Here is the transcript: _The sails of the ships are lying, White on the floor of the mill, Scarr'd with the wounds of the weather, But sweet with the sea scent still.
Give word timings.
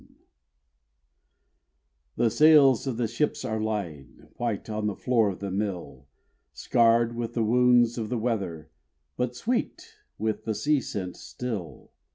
_The 2.15 2.31
sails 2.31 2.87
of 2.87 2.97
the 2.97 3.07
ships 3.07 3.45
are 3.45 3.61
lying, 3.61 4.29
White 4.37 4.67
on 4.67 4.87
the 4.87 4.95
floor 4.95 5.29
of 5.29 5.37
the 5.41 5.51
mill, 5.51 6.07
Scarr'd 6.53 7.15
with 7.15 7.35
the 7.35 7.43
wounds 7.43 7.99
of 7.99 8.09
the 8.09 8.17
weather, 8.17 8.71
But 9.15 9.35
sweet 9.35 9.99
with 10.17 10.43
the 10.45 10.55
sea 10.55 10.81
scent 10.81 11.17
still. 11.17 11.91